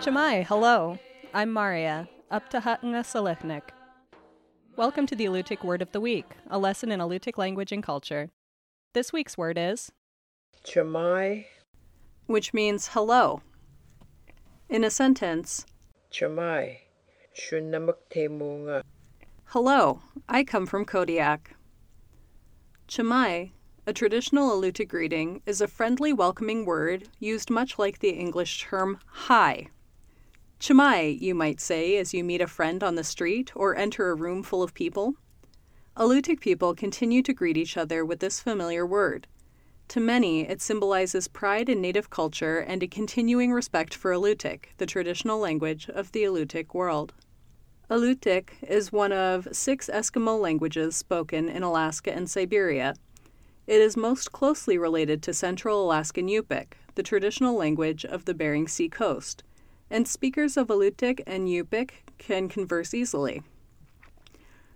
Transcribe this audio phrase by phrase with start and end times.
[0.00, 0.98] Chamai, hello.
[1.34, 3.68] I'm Maria, up to Hatanga Selechnik.
[4.76, 8.30] Welcome to the Alutiiq Word of the Week, a lesson in Alutiiq language and culture.
[8.94, 9.92] This week's word is
[10.64, 11.44] Chamai,
[12.24, 13.42] which means hello.
[14.70, 15.66] In a sentence,
[16.10, 16.78] chamai,
[17.38, 18.82] shunamak temunga.
[19.50, 21.54] Hello, I come from Kodiak.
[22.88, 23.52] Chamai,
[23.86, 28.98] a traditional Alutiiq greeting, is a friendly, welcoming word used much like the English term
[29.06, 29.68] hi.
[30.58, 34.16] Chamai, you might say as you meet a friend on the street or enter a
[34.16, 35.14] room full of people.
[35.96, 39.28] Alutiiq people continue to greet each other with this familiar word.
[39.88, 44.86] To many, it symbolizes pride in native culture and a continuing respect for Alutiiq, the
[44.86, 47.14] traditional language of the Alutiiq world.
[47.88, 52.96] Alutiiq is one of six Eskimo languages spoken in Alaska and Siberia.
[53.68, 58.66] It is most closely related to Central Alaskan Yupik, the traditional language of the Bering
[58.66, 59.44] Sea coast,
[59.88, 63.44] and speakers of Alutiiq and Yupik can converse easily.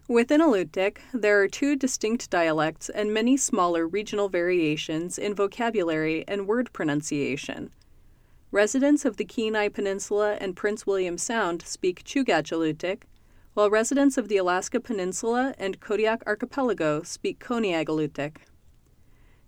[0.06, 6.47] Within Alutiiq, there are two distinct dialects and many smaller regional variations in vocabulary and
[6.47, 7.72] word pronunciation.
[8.53, 12.51] Residents of the Kenai Peninsula and Prince William Sound speak Chugach
[13.55, 18.39] while residents of the Alaska Peninsula and Kodiak Archipelago speak Koniag Alutiiq.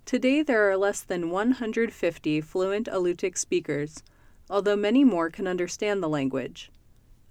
[0.05, 4.05] Today, there are less than 150 fluent Alutiiq speakers,
[4.48, 6.70] although many more can understand the language.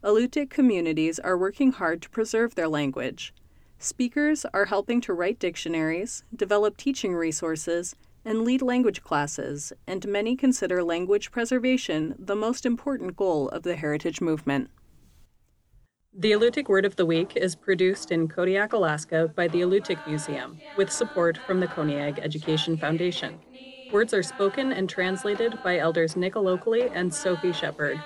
[0.04, 3.34] Alutiiq communities are working hard to preserve their language.
[3.80, 10.36] Speakers are helping to write dictionaries, develop teaching resources, and lead language classes, and many
[10.36, 14.70] consider language preservation the most important goal of the heritage movement.
[16.14, 20.60] The Alutiiq Word of the Week is produced in Kodiak, Alaska by the Alutiiq Museum
[20.76, 23.40] with support from the Koniag Education Foundation.
[23.92, 27.98] Words are spoken and translated by elders Nick Alokli and Sophie Shepard.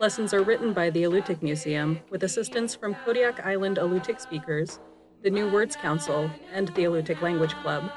[0.00, 4.80] Lessons are written by the Alutiiq Museum with assistance from Kodiak Island Alutiiq speakers,
[5.22, 7.90] the New Words Council, and the Alutiiq Language Club.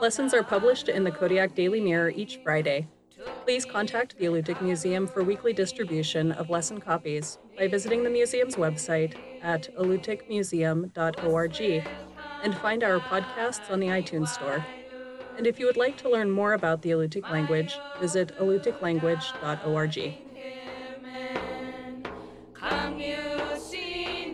[0.00, 2.86] Lessons are published in the Kodiak Daily Mirror each Friday.
[3.44, 8.54] Please contact the Alutiiq Museum for weekly distribution of lesson copies by visiting the museum's
[8.54, 11.84] website at alutiiqmuseum.org
[12.44, 14.64] and find our podcasts on the iTunes Store.
[15.36, 20.14] And if you would like to learn more about the Alutiiq language, visit alutiiqlanguage.org.
[22.54, 23.16] Come you
[23.58, 24.32] see,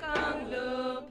[0.00, 1.08] come look,